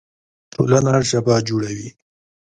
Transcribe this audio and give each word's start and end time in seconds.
ټولنه 0.53 0.93
ژبه 1.09 1.35
جوړوي. 1.47 1.89